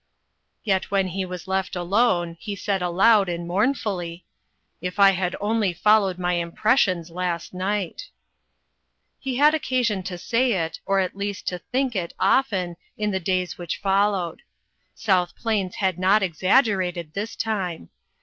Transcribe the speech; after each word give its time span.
Yet 0.63 0.89
when 0.89 1.09
he 1.09 1.25
was 1.25 1.47
left 1.47 1.75
alone, 1.75 2.35
he 2.39 2.55
said 2.55 2.81
aloud 2.81 3.29
and 3.29 3.47
mournfully:" 3.47 4.25
If 4.81 4.99
I 4.99 5.11
had 5.11 5.35
only 5.39 5.73
followed 5.73 6.17
my 6.17 6.33
impressions 6.33 7.11
last 7.11 7.53
night!" 7.53 8.09
He 9.19 9.35
had 9.35 9.53
occasion 9.53 10.01
to 10.01 10.17
say 10.17 10.53
it, 10.53 10.79
or, 10.87 10.99
at 10.99 11.15
least, 11.15 11.47
to 11.49 11.59
think 11.59 11.95
it 11.95 12.15
often, 12.19 12.77
in 12.97 13.11
the 13.11 13.19
days 13.19 13.59
which 13.59 13.77
followed. 13.77 14.41
South 14.95 15.35
Plains 15.35 15.75
had 15.75 15.99
not 15.99 16.23
exaggerated, 16.23 17.13
this 17.13 17.35
time. 17.35 17.89